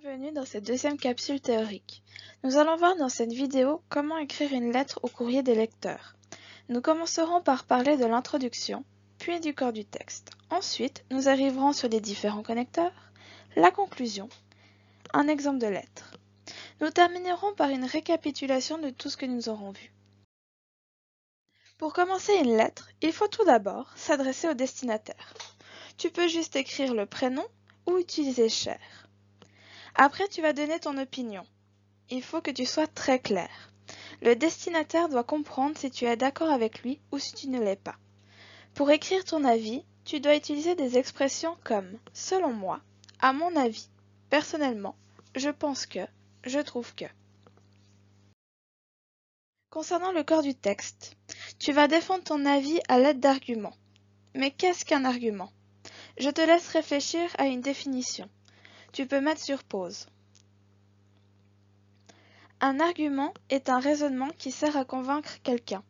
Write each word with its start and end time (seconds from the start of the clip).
Bienvenue 0.00 0.32
dans 0.32 0.44
cette 0.44 0.66
deuxième 0.66 0.96
capsule 0.96 1.40
théorique. 1.40 2.02
Nous 2.42 2.56
allons 2.56 2.76
voir 2.76 2.96
dans 2.96 3.08
cette 3.08 3.32
vidéo 3.32 3.80
comment 3.88 4.18
écrire 4.18 4.52
une 4.52 4.72
lettre 4.72 4.98
au 5.02 5.08
courrier 5.08 5.42
des 5.44 5.54
lecteurs. 5.54 6.16
Nous 6.68 6.80
commencerons 6.80 7.40
par 7.40 7.64
parler 7.64 7.96
de 7.96 8.04
l'introduction, 8.04 8.84
puis 9.18 9.38
du 9.38 9.54
corps 9.54 9.72
du 9.72 9.84
texte. 9.84 10.30
Ensuite, 10.50 11.04
nous 11.10 11.28
arriverons 11.28 11.72
sur 11.72 11.88
les 11.88 12.00
différents 12.00 12.42
connecteurs, 12.42 13.12
la 13.54 13.70
conclusion, 13.70 14.28
un 15.12 15.28
exemple 15.28 15.58
de 15.58 15.68
lettre. 15.68 16.16
Nous 16.80 16.90
terminerons 16.90 17.54
par 17.54 17.68
une 17.68 17.84
récapitulation 17.84 18.78
de 18.78 18.90
tout 18.90 19.10
ce 19.10 19.16
que 19.16 19.26
nous 19.26 19.48
aurons 19.48 19.70
vu. 19.70 19.92
Pour 21.78 21.92
commencer 21.92 22.34
une 22.42 22.56
lettre, 22.56 22.88
il 23.00 23.12
faut 23.12 23.28
tout 23.28 23.44
d'abord 23.44 23.92
s'adresser 23.96 24.48
au 24.48 24.54
destinataire. 24.54 25.34
Tu 25.98 26.10
peux 26.10 26.26
juste 26.26 26.56
écrire 26.56 26.94
le 26.94 27.06
prénom 27.06 27.46
ou 27.86 27.98
utiliser 27.98 28.48
cher. 28.48 28.80
Après, 29.94 30.26
tu 30.28 30.42
vas 30.42 30.52
donner 30.52 30.80
ton 30.80 30.98
opinion. 30.98 31.44
Il 32.10 32.22
faut 32.22 32.40
que 32.40 32.50
tu 32.50 32.66
sois 32.66 32.86
très 32.86 33.18
clair. 33.18 33.70
Le 34.22 34.34
destinataire 34.34 35.08
doit 35.08 35.24
comprendre 35.24 35.76
si 35.78 35.90
tu 35.90 36.04
es 36.06 36.16
d'accord 36.16 36.50
avec 36.50 36.82
lui 36.82 37.00
ou 37.12 37.18
si 37.18 37.34
tu 37.34 37.48
ne 37.48 37.60
l'es 37.60 37.76
pas. 37.76 37.96
Pour 38.74 38.90
écrire 38.90 39.24
ton 39.24 39.44
avis, 39.44 39.84
tu 40.04 40.20
dois 40.20 40.36
utiliser 40.36 40.74
des 40.74 40.98
expressions 40.98 41.56
comme 41.62 41.98
selon 42.12 42.52
moi, 42.52 42.80
à 43.20 43.32
mon 43.32 43.54
avis, 43.56 43.88
personnellement, 44.30 44.96
je 45.36 45.48
pense 45.48 45.86
que, 45.86 46.00
je 46.44 46.58
trouve 46.58 46.94
que. 46.94 47.04
Concernant 49.70 50.12
le 50.12 50.24
corps 50.24 50.42
du 50.42 50.54
texte, 50.54 51.16
tu 51.58 51.72
vas 51.72 51.88
défendre 51.88 52.24
ton 52.24 52.46
avis 52.46 52.80
à 52.88 52.98
l'aide 52.98 53.20
d'arguments. 53.20 53.76
Mais 54.34 54.50
qu'est-ce 54.50 54.84
qu'un 54.84 55.04
argument? 55.04 55.52
Je 56.18 56.30
te 56.30 56.40
laisse 56.40 56.68
réfléchir 56.68 57.30
à 57.38 57.46
une 57.46 57.60
définition. 57.60 58.28
Tu 58.94 59.06
peux 59.06 59.20
mettre 59.20 59.40
sur 59.40 59.64
pause. 59.64 60.06
Un 62.60 62.78
argument 62.78 63.34
est 63.50 63.68
un 63.68 63.80
raisonnement 63.80 64.30
qui 64.38 64.52
sert 64.52 64.76
à 64.76 64.84
convaincre 64.84 65.42
quelqu'un. 65.42 65.82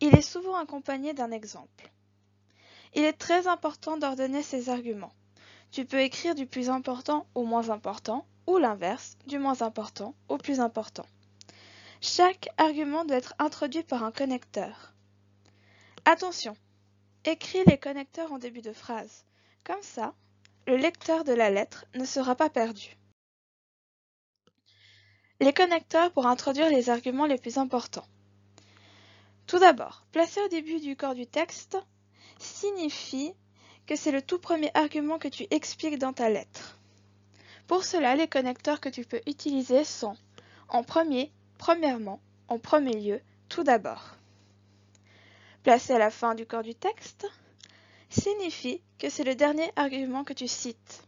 Il 0.00 0.14
est 0.14 0.22
souvent 0.22 0.54
accompagné 0.54 1.14
d'un 1.14 1.32
exemple. 1.32 1.90
Il 2.94 3.02
est 3.02 3.18
très 3.18 3.48
important 3.48 3.96
d'ordonner 3.96 4.44
ses 4.44 4.68
arguments. 4.68 5.12
Tu 5.72 5.84
peux 5.84 5.98
écrire 5.98 6.36
du 6.36 6.46
plus 6.46 6.70
important 6.70 7.26
au 7.34 7.44
moins 7.44 7.70
important 7.70 8.24
ou 8.46 8.56
l'inverse, 8.58 9.18
du 9.26 9.40
moins 9.40 9.60
important 9.62 10.14
au 10.28 10.38
plus 10.38 10.60
important. 10.60 11.06
Chaque 12.00 12.50
argument 12.56 13.04
doit 13.04 13.16
être 13.16 13.34
introduit 13.40 13.82
par 13.82 14.04
un 14.04 14.12
connecteur. 14.12 14.94
Attention, 16.04 16.56
écris 17.24 17.64
les 17.66 17.78
connecteurs 17.78 18.32
en 18.32 18.38
début 18.38 18.62
de 18.62 18.72
phrase. 18.72 19.24
Comme 19.64 19.82
ça, 19.82 20.14
le 20.68 20.76
lecteur 20.76 21.24
de 21.24 21.32
la 21.32 21.48
lettre 21.48 21.86
ne 21.94 22.04
sera 22.04 22.34
pas 22.34 22.50
perdu. 22.50 22.94
Les 25.40 25.54
connecteurs 25.54 26.12
pour 26.12 26.26
introduire 26.26 26.68
les 26.68 26.90
arguments 26.90 27.24
les 27.24 27.38
plus 27.38 27.56
importants. 27.56 28.06
Tout 29.46 29.58
d'abord, 29.58 30.04
placer 30.12 30.42
au 30.42 30.48
début 30.48 30.78
du 30.78 30.94
corps 30.94 31.14
du 31.14 31.26
texte 31.26 31.78
signifie 32.38 33.32
que 33.86 33.96
c'est 33.96 34.12
le 34.12 34.20
tout 34.20 34.38
premier 34.38 34.70
argument 34.74 35.18
que 35.18 35.28
tu 35.28 35.46
expliques 35.50 35.98
dans 35.98 36.12
ta 36.12 36.28
lettre. 36.28 36.78
Pour 37.66 37.84
cela, 37.84 38.14
les 38.14 38.28
connecteurs 38.28 38.82
que 38.82 38.90
tu 38.90 39.06
peux 39.06 39.22
utiliser 39.26 39.84
sont 39.84 40.16
en 40.68 40.82
premier, 40.82 41.32
premièrement, 41.56 42.20
en 42.46 42.58
premier 42.58 43.00
lieu, 43.00 43.22
tout 43.48 43.64
d'abord. 43.64 44.16
Placer 45.62 45.94
à 45.94 45.98
la 45.98 46.10
fin 46.10 46.34
du 46.34 46.44
corps 46.44 46.62
du 46.62 46.74
texte 46.74 47.26
signifie 48.08 48.80
que 48.98 49.10
c'est 49.10 49.24
le 49.24 49.34
dernier 49.34 49.70
argument 49.76 50.24
que 50.24 50.32
tu 50.32 50.48
cites. 50.48 51.02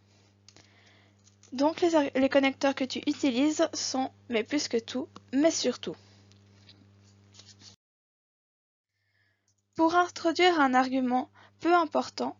Donc 1.53 1.81
les, 1.81 2.29
connecteurs 2.29 2.75
que 2.75 2.84
tu 2.84 3.01
utilises 3.06 3.69
sont 3.75 4.11
mais 4.29 4.45
plus 4.45 4.69
que 4.69 4.77
tout, 4.77 5.09
mais 5.33 5.51
surtout. 5.51 5.97
Pour 9.75 9.97
introduire 9.97 10.60
un 10.60 10.75
argument 10.75 11.31
peu 11.59 11.75
important, 11.75 12.37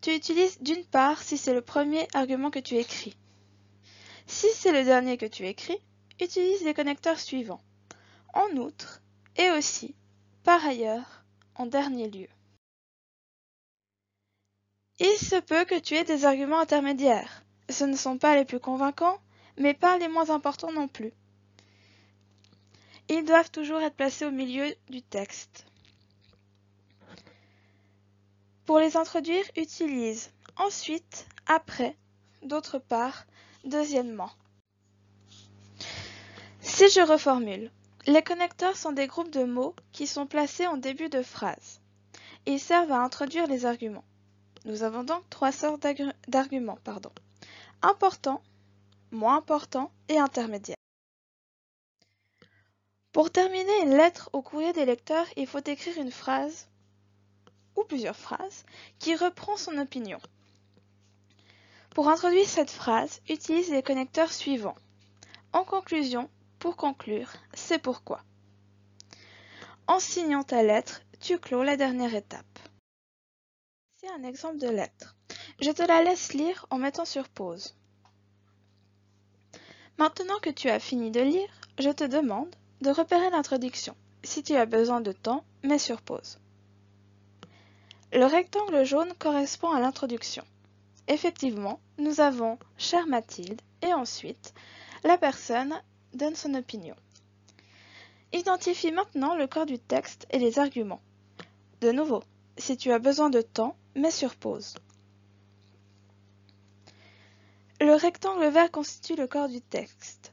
tu 0.00 0.14
utilises 0.14 0.60
d'une 0.60 0.84
part 0.84 1.22
si 1.22 1.38
c'est 1.38 1.54
le 1.54 1.62
premier 1.62 2.06
argument 2.14 2.50
que 2.50 2.58
tu 2.58 2.76
écris. 2.76 3.16
Si 4.26 4.46
c'est 4.54 4.72
le 4.72 4.84
dernier 4.84 5.16
que 5.16 5.26
tu 5.26 5.46
écris, 5.46 5.78
utilise 6.20 6.62
les 6.62 6.74
connecteurs 6.74 7.18
suivants. 7.18 7.62
En 8.32 8.48
outre, 8.56 9.02
et 9.36 9.50
aussi, 9.50 9.94
par 10.44 10.64
ailleurs, 10.64 11.24
en 11.56 11.66
dernier 11.66 12.10
lieu. 12.10 12.28
Il 15.00 15.16
se 15.18 15.40
peut 15.40 15.64
que 15.64 15.78
tu 15.78 15.94
aies 15.94 16.04
des 16.04 16.24
arguments 16.24 16.60
intermédiaires. 16.60 17.42
Ce 17.68 17.84
ne 17.84 17.96
sont 17.96 18.16
pas 18.16 18.36
les 18.36 18.44
plus 18.44 18.60
convaincants, 18.60 19.18
mais 19.58 19.74
pas 19.74 19.98
les 19.98 20.08
moins 20.08 20.30
importants 20.30 20.72
non 20.72 20.86
plus. 20.86 21.12
Ils 23.08 23.24
doivent 23.24 23.50
toujours 23.50 23.80
être 23.80 23.96
placés 23.96 24.24
au 24.24 24.30
milieu 24.30 24.72
du 24.88 25.02
texte. 25.02 25.66
Pour 28.66 28.78
les 28.78 28.96
introduire, 28.96 29.44
utilise 29.56 30.30
ensuite, 30.56 31.26
après, 31.46 31.96
d'autre 32.42 32.78
part, 32.78 33.26
deuxièmement. 33.64 34.30
Si 36.60 36.88
je 36.88 37.00
reformule, 37.00 37.70
les 38.06 38.22
connecteurs 38.22 38.76
sont 38.76 38.92
des 38.92 39.06
groupes 39.06 39.30
de 39.30 39.44
mots 39.44 39.74
qui 39.92 40.06
sont 40.06 40.26
placés 40.26 40.66
en 40.66 40.76
début 40.76 41.08
de 41.08 41.22
phrase. 41.22 41.80
Ils 42.46 42.60
servent 42.60 42.92
à 42.92 43.02
introduire 43.02 43.46
les 43.46 43.66
arguments. 43.66 44.04
Nous 44.64 44.82
avons 44.82 45.04
donc 45.04 45.28
trois 45.28 45.52
sortes 45.52 45.86
d'arguments. 46.28 46.78
Pardon. 46.84 47.12
Important, 47.82 48.42
moins 49.10 49.36
important 49.36 49.90
et 50.08 50.18
intermédiaire. 50.18 50.76
Pour 53.12 53.30
terminer 53.30 53.82
une 53.82 53.96
lettre 53.96 54.30
au 54.32 54.42
courrier 54.42 54.72
des 54.72 54.86
lecteurs, 54.86 55.26
il 55.36 55.46
faut 55.46 55.58
écrire 55.58 55.98
une 55.98 56.10
phrase 56.10 56.68
ou 57.76 57.84
plusieurs 57.84 58.16
phrases 58.16 58.64
qui 58.98 59.14
reprend 59.14 59.56
son 59.56 59.76
opinion. 59.78 60.18
Pour 61.90 62.08
introduire 62.08 62.48
cette 62.48 62.70
phrase, 62.70 63.20
utilise 63.28 63.70
les 63.70 63.82
connecteurs 63.82 64.32
suivants. 64.32 64.76
En 65.52 65.62
conclusion, 65.62 66.28
pour 66.58 66.76
conclure, 66.76 67.30
c'est 67.52 67.78
pourquoi. 67.78 68.20
En 69.86 70.00
signant 70.00 70.42
ta 70.42 70.62
lettre, 70.62 71.02
tu 71.20 71.38
clôt 71.38 71.62
la 71.62 71.76
dernière 71.76 72.14
étape 72.14 72.53
un 74.08 74.22
exemple 74.24 74.58
de 74.58 74.68
lettre. 74.68 75.16
Je 75.60 75.70
te 75.70 75.82
la 75.82 76.02
laisse 76.02 76.32
lire 76.32 76.66
en 76.70 76.78
mettant 76.78 77.04
sur 77.04 77.28
pause. 77.28 77.74
Maintenant 79.98 80.38
que 80.40 80.50
tu 80.50 80.68
as 80.68 80.80
fini 80.80 81.10
de 81.10 81.20
lire, 81.20 81.48
je 81.78 81.90
te 81.90 82.04
demande 82.04 82.54
de 82.80 82.90
repérer 82.90 83.30
l'introduction. 83.30 83.96
Si 84.22 84.42
tu 84.42 84.54
as 84.56 84.66
besoin 84.66 85.00
de 85.00 85.12
temps, 85.12 85.44
mets 85.62 85.78
sur 85.78 86.02
pause. 86.02 86.38
Le 88.12 88.26
rectangle 88.26 88.84
jaune 88.84 89.12
correspond 89.18 89.70
à 89.70 89.80
l'introduction. 89.80 90.44
Effectivement, 91.08 91.80
nous 91.98 92.20
avons 92.20 92.58
«Chère 92.78 93.06
Mathilde» 93.06 93.60
et 93.82 93.92
ensuite, 93.92 94.54
la 95.04 95.18
personne 95.18 95.74
donne 96.12 96.34
son 96.34 96.54
opinion. 96.54 96.96
Identifie 98.32 98.92
maintenant 98.92 99.36
le 99.36 99.46
corps 99.46 99.66
du 99.66 99.78
texte 99.78 100.26
et 100.30 100.38
les 100.38 100.58
arguments. 100.58 101.02
De 101.80 101.92
nouveau, 101.92 102.22
si 102.58 102.76
tu 102.76 102.92
as 102.92 102.98
besoin 102.98 103.30
de 103.30 103.40
temps, 103.40 103.76
mets 103.94 104.10
sur 104.10 104.36
pause. 104.36 104.74
Le 107.80 107.94
rectangle 107.94 108.46
vert 108.48 108.70
constitue 108.70 109.16
le 109.16 109.26
corps 109.26 109.48
du 109.48 109.60
texte. 109.60 110.32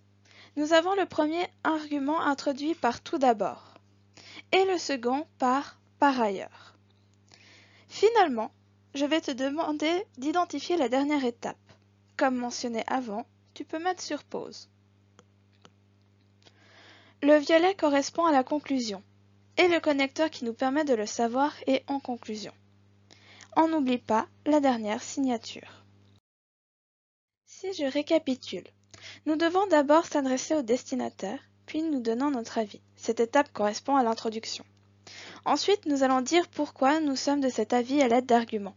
Nous 0.55 0.73
avons 0.73 0.95
le 0.95 1.05
premier 1.05 1.47
argument 1.63 2.21
introduit 2.21 2.75
par 2.75 3.01
tout 3.01 3.17
d'abord 3.17 3.73
et 4.51 4.65
le 4.65 4.77
second 4.77 5.25
par 5.39 5.79
par 5.99 6.19
ailleurs. 6.19 6.75
Finalement, 7.87 8.51
je 8.93 9.05
vais 9.05 9.21
te 9.21 9.31
demander 9.31 10.05
d'identifier 10.17 10.77
la 10.77 10.89
dernière 10.89 11.25
étape. 11.25 11.57
Comme 12.17 12.35
mentionné 12.35 12.83
avant, 12.87 13.25
tu 13.53 13.65
peux 13.65 13.79
mettre 13.79 14.01
sur 14.01 14.23
pause. 14.23 14.69
Le 17.21 17.37
violet 17.37 17.75
correspond 17.75 18.25
à 18.25 18.31
la 18.31 18.43
conclusion 18.43 19.03
et 19.57 19.67
le 19.67 19.79
connecteur 19.79 20.29
qui 20.29 20.45
nous 20.45 20.53
permet 20.53 20.85
de 20.85 20.93
le 20.93 21.05
savoir 21.05 21.53
est 21.67 21.83
en 21.87 21.99
conclusion. 21.99 22.53
On 23.55 23.67
n'oublie 23.67 23.97
pas 23.97 24.27
la 24.45 24.59
dernière 24.59 25.03
signature. 25.03 25.83
Si 27.45 27.73
je 27.73 27.85
récapitule, 27.85 28.67
nous 29.25 29.35
devons 29.35 29.67
d'abord 29.67 30.05
s'adresser 30.05 30.55
au 30.55 30.61
destinataire, 30.61 31.39
puis 31.65 31.83
nous 31.83 31.99
donnons 31.99 32.31
notre 32.31 32.57
avis. 32.57 32.81
Cette 32.95 33.19
étape 33.19 33.51
correspond 33.51 33.95
à 33.95 34.03
l'introduction. 34.03 34.65
Ensuite, 35.45 35.85
nous 35.85 36.03
allons 36.03 36.21
dire 36.21 36.47
pourquoi 36.49 36.99
nous 36.99 37.15
sommes 37.15 37.41
de 37.41 37.49
cet 37.49 37.73
avis 37.73 38.01
à 38.01 38.07
l'aide 38.07 38.25
d'arguments. 38.25 38.75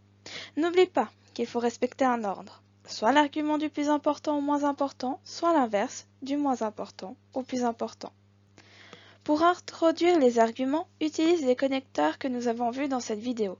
N'oublie 0.56 0.86
pas 0.86 1.10
qu'il 1.34 1.46
faut 1.46 1.58
respecter 1.58 2.04
un 2.04 2.24
ordre, 2.24 2.62
soit 2.86 3.12
l'argument 3.12 3.58
du 3.58 3.68
plus 3.68 3.88
important 3.88 4.38
au 4.38 4.40
moins 4.40 4.64
important, 4.64 5.20
soit 5.24 5.52
l'inverse, 5.52 6.06
du 6.22 6.36
moins 6.36 6.62
important 6.62 7.16
au 7.32 7.42
plus 7.42 7.64
important. 7.64 8.12
Pour 9.24 9.42
introduire 9.42 10.18
les 10.18 10.38
arguments, 10.38 10.86
utilise 11.00 11.46
les 11.46 11.56
connecteurs 11.56 12.18
que 12.18 12.28
nous 12.28 12.46
avons 12.46 12.70
vus 12.70 12.88
dans 12.88 13.00
cette 13.00 13.20
vidéo. 13.20 13.58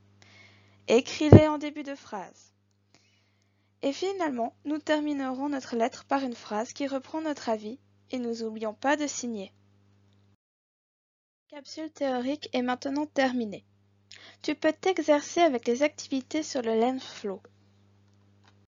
Écris-les 0.88 1.48
en 1.48 1.56
début 1.56 1.82
de 1.82 1.94
phrase. 1.94 2.52
Et 3.80 3.94
finalement, 3.94 4.54
nous 4.66 4.78
terminerons 4.78 5.48
notre 5.48 5.76
lettre 5.76 6.04
par 6.04 6.22
une 6.22 6.34
phrase 6.34 6.74
qui 6.74 6.86
reprend 6.86 7.22
notre 7.22 7.48
avis 7.48 7.78
et 8.10 8.18
nous 8.18 8.42
n'oublions 8.42 8.74
pas 8.74 8.96
de 8.96 9.06
signer. 9.06 9.52
Capsule 11.48 11.90
théorique 11.90 12.50
est 12.52 12.62
maintenant 12.62 13.06
terminée. 13.06 13.64
Tu 14.42 14.54
peux 14.54 14.72
t'exercer 14.72 15.40
avec 15.40 15.66
les 15.66 15.82
activités 15.82 16.42
sur 16.42 16.60
le 16.60 16.78
Lens 16.78 17.02
Flow. 17.02 17.40